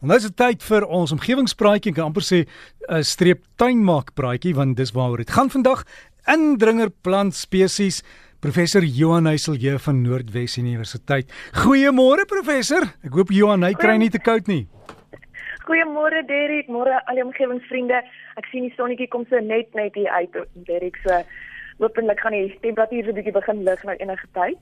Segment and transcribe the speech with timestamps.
[0.00, 2.46] En dis 'n tyd vir ons omgewingspraatjie, kan amper sê
[2.88, 5.84] 'n streep tuinmaak praatjie want dis waaroor dit gaan vandag.
[6.26, 8.04] Indringer plant spesies
[8.40, 11.26] Professor Johan Heiselje van Noordwes Universiteit.
[11.52, 12.82] Goeiemôre professor.
[13.02, 14.68] Ek hoop Johan hy kry nie te koud nie.
[15.66, 17.98] Goeiemôre Derek, môre al die omgewingsvriende.
[18.36, 20.30] Ek sien die sonnetjie kom so net net hier uit
[20.68, 21.24] Derek so.
[21.78, 24.58] Hoopelik gaan die temperatuur so 'n bietjie begin lig nou enige tyd.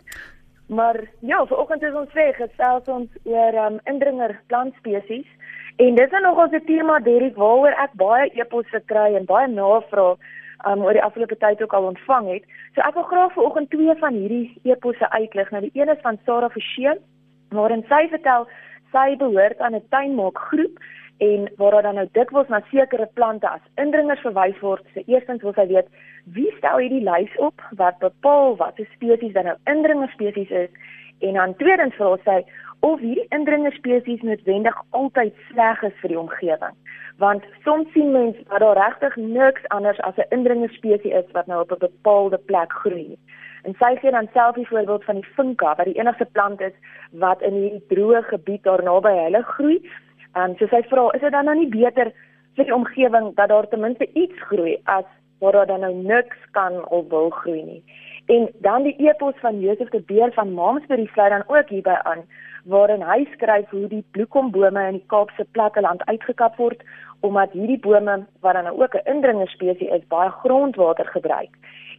[0.67, 5.29] Maar ja, vanoggend is ons weg gesels ons oor um, indringer plantspesies
[5.77, 10.17] en dis nou nog ons tema Derek waaroor ek baie e-posse kry en baie navrae
[10.67, 12.49] um, oor die afgelope tyd ook al ontvang het.
[12.75, 15.51] So ek wil graag vanoggend twee van hierdie e-posse uitlig.
[15.51, 16.99] Nou die een is van Sarah Forsheen
[17.55, 18.49] waarin sy vertel
[18.91, 20.83] sy behoort aan 'n tuinmaakgroep
[21.19, 24.85] en waar daar dan nou dikwels na sekere plante as indringers verwys word.
[24.95, 25.89] So eerstens wil sy weet
[26.37, 30.71] wie stel hierdie lys op wat bepaal wat 'n spesies dan nou indringer spesies is
[31.21, 32.45] en dan tweedens vra sy
[32.81, 36.77] of hierdie indringer spesies noodwendig altyd sleg is vir die omgewing.
[37.19, 41.47] Want soms sien mense dat daar regtig niks anders as 'n indringer spesies is wat
[41.47, 43.17] nou op 'n bepaalde plek groei.
[43.63, 46.73] En sy gee dan self die voorbeeld van die vinka wat die enigste plant is
[47.11, 49.81] wat in hierdie droë gebied daar naby hulle groei
[50.37, 52.11] Ehm um, so sy vra, is dit dan nou nie beter
[52.57, 55.07] vir die omgewing dat daar ten minste iets groei as
[55.41, 57.83] waar daar dan nou niks kan of wil groei nie.
[58.27, 62.25] En dan die epos van Josef de Beer van Maamsbury sluit dan ook hierby aan
[62.65, 66.83] waarin hy skryf hoe die bloekombome in die Kaapse platteland uitgekap word
[67.25, 71.53] omdat hierdie bome wat dan nou ook 'n indringerspesie is baie grondwater gebruik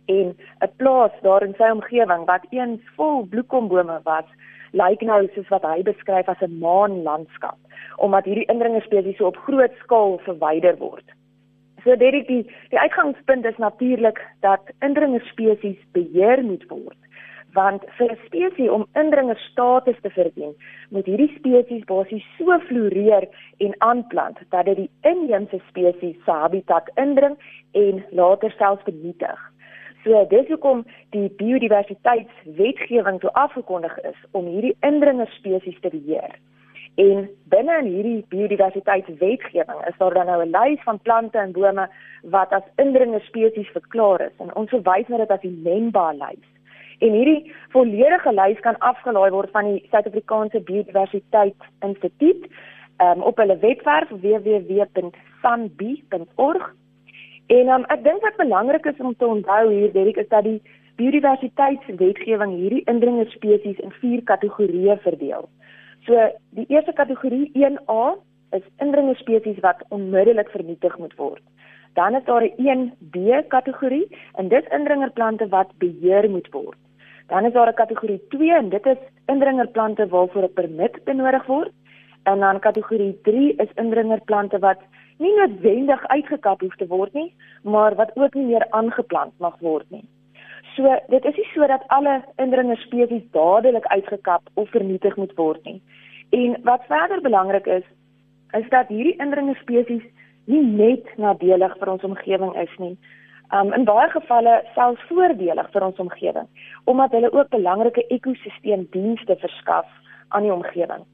[0.06, 4.28] en 'n plaas daar in sy omgewing wat eens vol bloekombome was
[4.72, 7.58] lyk nou soos wat hy beskryf as 'n maanlandskap
[7.98, 11.06] omdat hierdie indringerspesies so op groot skaal verwyder word.
[11.84, 16.98] So dit die die uitgangspunt is natuurlik dat indringerspesies beheer moet word
[17.58, 20.54] want vir 'n spesies om indringerstatus te verdien,
[20.90, 26.92] moet hierdie spesies basies so floreer en aanplant dat dit die inheemse spesies se habitat
[26.96, 27.38] indring
[27.72, 29.40] en later selfs vernietig.
[30.08, 36.32] So dis hoekom die biodiversiteitswetgewing toe afgekondig is om hierdie indringerspesies te beheer.
[36.96, 41.90] En binne in hierdie biodiversiteitswetgewing is daar dan nou 'n lys van plante en bome
[42.24, 46.48] wat as indringer spesies verklaar is en ons verwys na dit as die NEMBA lys.
[47.00, 52.48] En hierdie volledige lys kan afgelaai word van die Suid-Afrikaanse Biodiversiteit Instituut
[52.98, 56.76] um, op hulle webwerf www.sanbi.org.
[57.48, 60.60] En um, ek dink wat belangrik is om te onthou hier Derek is dat die
[61.00, 65.48] biodiversiteitswetgewing hierdie indringer spesies in vier kategorieë verdeel.
[66.08, 66.26] So
[66.58, 68.18] die eerste kategorie 1A
[68.58, 71.44] is indringer spesies wat onmiddellik vernietig moet word.
[71.96, 76.78] Dan is daar 'n 1B kategorie en dit indringerplante wat beheer moet word.
[77.28, 81.72] Dan is daar 'n kategorie 2 en dit is indringerplante waarvoor 'n permit benodig word.
[82.24, 84.80] En dan kategorie 3 is indringerplante wat
[85.24, 87.34] nie noodwendig uitgekap hoef te word nie,
[87.64, 90.06] maar wat ook nie meer aangeplant mag word nie.
[90.76, 95.82] So dit is nie sodat alle indringer spesies dadelik uitgekap of vernietig moet word nie.
[96.30, 97.86] En wat verder belangrik is,
[98.52, 100.04] is dat hierdie indringer spesies
[100.46, 102.96] nie net nadelig vir ons omgewing is nie.
[103.56, 106.48] Um in baie gevalle selfs voordelig vir ons omgewing,
[106.86, 109.88] omdat hulle ook belangrike ekosisteemdienste verskaf
[110.36, 111.06] aan die omgewing.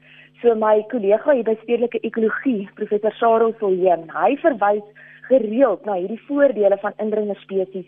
[0.44, 4.82] So my kollega hier by stedelike ekologie, professor Sarah Solheim, hy verwys
[5.30, 7.86] gereeld na hierdie voordele van indringer spesies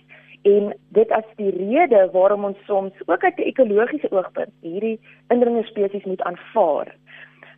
[0.49, 4.97] en dit as die rede waarom ons soms ook uit 'n ekologiese oogpunt hierdie
[5.28, 6.94] indringer spesies moet aanvaar.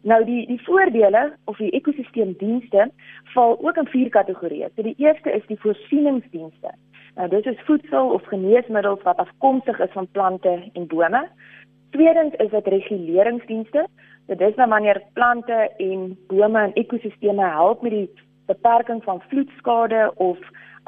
[0.03, 2.91] Nou die die voordele of die ekosisteemdienste
[3.35, 4.69] val ook in vier kategorieë.
[4.75, 6.75] So die eerste is die voorsieningsdienste.
[7.15, 11.29] Nou dit is voedsel of geneesmiddels wat afkomstig is van plante en bome.
[11.91, 13.87] Tweedens is dit reguleringsdienste.
[14.29, 18.09] Dit is nou wanneer plante en bome en ekosisteme help met die
[18.47, 20.39] beperking van vloedskade of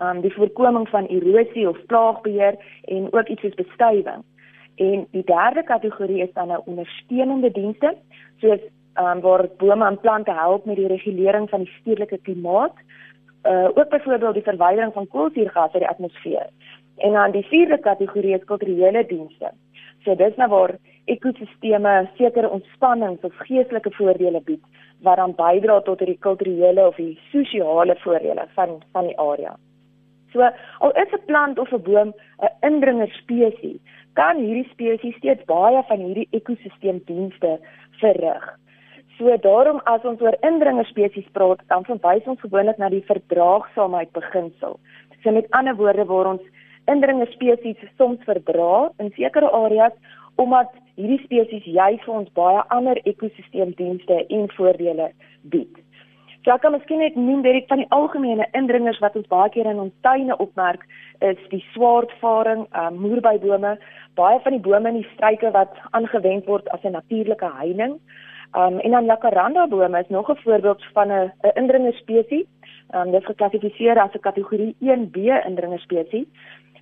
[0.03, 4.25] um die voorkoming van erosie of plaagbeheer en ook iets soos bestuiving.
[4.77, 7.95] En die derde kategorie is dan nou ondersteunende dienste
[8.45, 8.61] soos
[9.01, 12.77] um waar bome en plante help met die regulering van die stedelike klimaat.
[13.49, 16.49] Uh ook byvoorbeeld die verwydering van koolsuurgas uit die atmosfeer.
[16.97, 19.53] En dan die vierde kategorie is kulturele dienste.
[20.05, 20.77] So dis nou waar
[21.07, 24.63] ekosisteme sekere ontspannings of geestelike voordele bied
[25.03, 29.57] wat dan bydra tot die kulturele of die sosiale voordele van van die area.
[30.33, 30.47] So
[30.79, 32.13] al is 'n plant of 'n boom
[32.43, 33.81] 'n indringer spesies,
[34.15, 37.59] kan hierdie spesies steeds baie van hierdie ekosisteemdienste
[38.01, 38.59] verrig.
[39.19, 44.13] So daarom as ons oor indringer spesies praat, dan verwys ons gewoonlik na die verdraagsaamheid
[44.13, 44.79] beginsel.
[45.23, 46.43] So met ander woorde waar ons
[46.87, 49.93] indringende spesies soms verdra in sekere areas
[50.37, 55.11] omdat hierdie spesies juis vir ons baie ander ekosisteemdienste en voordele
[55.53, 55.77] bied.
[56.45, 59.69] So ek kan miskien net noem dat van die algemene indringers wat ons baie keer
[59.69, 60.87] in ons tuine opmerk
[61.21, 63.75] is die swaardvaring, um, moerbybome,
[64.17, 68.01] baie van die bome in die struike wat aangewend word as 'n natuurlike heining.
[68.57, 72.47] Um en dan jacaranda bome is nog 'n voorbeeld van 'n 'n indringer spesies.
[72.95, 75.17] Um dit is geklassifiseer as 'n kategorie 1B
[75.47, 76.27] indringer spesies,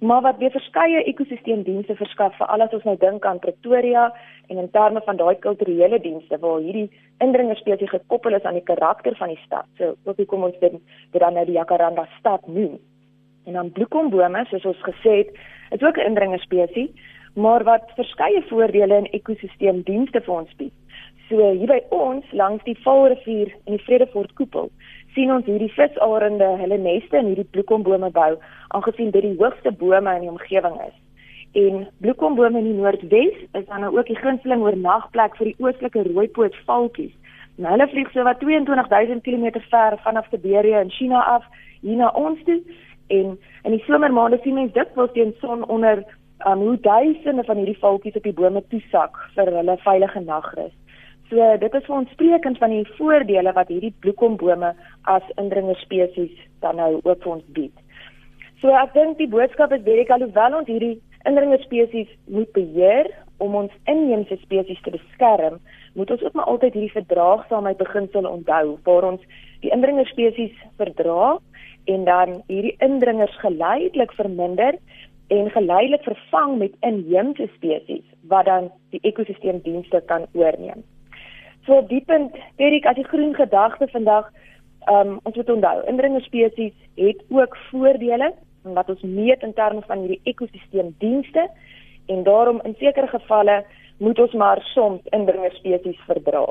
[0.01, 4.09] maar wat weer verskeie ekosisteemdienste verskaf vir al wat ons nou dink aan Pretoria
[4.49, 6.91] en in terme van daai kulturele dienste waar hierdie
[7.25, 9.67] indringer spesies gekoppel is aan die karakter van die stad.
[9.79, 10.73] So ook hoekom ons dit
[11.13, 12.79] dit dan nou die jacaranda stad noem.
[13.47, 15.31] En dan bloekombome, soos ons gesê het,
[15.71, 16.91] is ook 'n indringer spesies,
[17.35, 20.73] maar wat verskeie voordele in ekosisteemdienste vir ons bied.
[21.29, 24.71] So hier by ons langs die Vaalrivier en die Vredefort koepel
[25.15, 28.33] sien ons hierdie visarende hulle neste in hierdie bloekombome bou
[28.77, 30.97] aangesien dit die hoogste bome in die omgewing is.
[31.59, 36.05] En bloekombome in die Noordwes is dan nou ook die gunsteling oornagplek vir die oostelike
[36.11, 37.15] rooipoot valkies.
[37.59, 41.49] Nou hulle vlieg so wat 22000 km ver vanaf Siberië in China af
[41.81, 42.61] hier na ons toe
[43.09, 46.05] en in die somermaande sien mens dikwels teen son onder
[46.47, 50.75] um, hoe duisende van hierdie valkies op die bome toesak vir hulle veilige nagrus.
[51.29, 54.71] So dit is vir ons sprekend van die voordele wat hierdie bloekombome
[55.13, 56.33] as indringer spesies
[56.65, 57.75] dan nou ook vir ons bied.
[58.63, 60.97] So ek dink die boodskap is baie alhoewel ons hierdie
[61.29, 63.11] indringer spesies moet beheer
[63.45, 65.61] om ons inheemse spesies te beskerm,
[65.95, 71.37] moet ons ook maar altyd hierdie verdraagsaamheid beginsel onthou waar ons die indringer spesies verdra
[71.93, 74.81] en dan hierdie indringers geleidelik verminder
[75.35, 80.89] en geleidelik vervang met inheemse spesies wat dan die ekosisteemdienste kan oorneem.
[81.69, 84.31] So op die punt, Erik, as die groen gedagte vandag,
[84.89, 88.31] ehm um, ons moet onthou, indringer spesies het ook voordele
[88.63, 91.45] wat ons meet in terme van hierdie ekosisteemdienste
[92.07, 93.59] en daarom in sekere gevalle
[93.99, 96.47] moet ons maar soms indringer spesies verdra.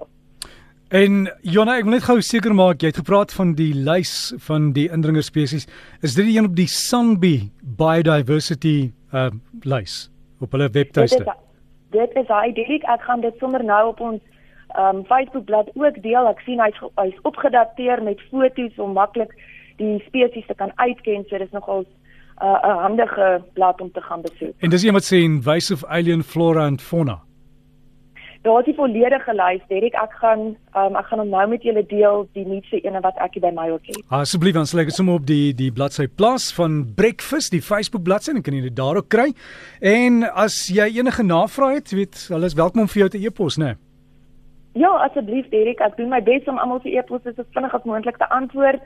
[0.93, 4.13] En Jonna, ek wil net gou seker maak jy het gepraat van die lys
[4.45, 5.65] van die indringer spesies.
[6.05, 7.49] Is dit die een op die Sanbi
[7.81, 9.31] Biodiversity uh
[9.65, 10.11] lys
[10.45, 11.25] op hulle webtuiste?
[11.89, 14.21] Dit is hy, Dirk, ek gaan dit sommer nou op ons
[14.77, 16.27] um Facebook bladsy ook deel.
[16.29, 19.33] Ek sien hy's hy's opgedateer met foto's om maklik
[19.81, 21.25] die spesies te kan uitken.
[21.29, 21.85] So dis nogal
[22.41, 24.53] 'n uh, handige blad om te gaan besoek.
[24.59, 27.21] En dis iemand sê in Wise of Alien Flora and Fauna.
[28.41, 29.93] Daar is die volledige lys, Derek.
[29.93, 30.39] Ek gaan
[30.77, 33.65] um, ek gaan hom nou met julle deel, die nuutste ene wat ek by my
[33.73, 33.97] ook het.
[34.13, 38.05] Asseblief dan sal ek dit sommer op die die bladsy plaas van Breakfast, die Facebook
[38.07, 39.33] bladsy en kan jy dit daar ook kry.
[39.81, 43.57] En as jy enige navrae het, weet, hulle is welkom om vir jou te e-pos,
[43.57, 43.73] né?
[43.73, 43.86] Nee?
[44.77, 48.19] Ja, asseblief Derek, ek doen my bes om almal se e-posse so vinnig as moontlik
[48.21, 48.83] te antwoord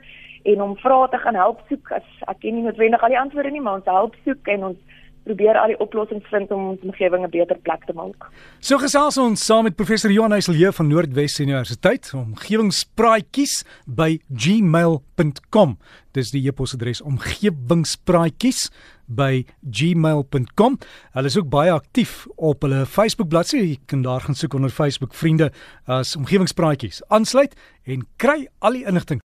[0.48, 1.90] en om vrae te gaan help soek.
[1.98, 5.01] As ek ken nie noodwendig al die antwoorde nie, maar ons help soek en ons
[5.24, 8.30] probeer al die oplossings vind om ons omgewing 'n beter plek te maak.
[8.60, 15.78] So gesels ons saam met professor Johan Heiselje van Noordwes Universiteit, omgewingspraatjies by gmail.com.
[16.12, 18.70] Dis die e-posadres omgewingspraatjies
[19.06, 20.78] by gmail.com.
[21.12, 23.56] Hulle is ook baie aktief op hulle Facebook bladsy.
[23.56, 25.52] Jy kan daar gaan soek onder Facebook vriende
[25.86, 27.02] as omgewingspraatjies.
[27.08, 29.22] Aansluit en kry al die inligting